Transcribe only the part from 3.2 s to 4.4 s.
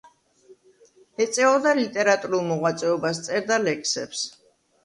წერდა ლექსებს.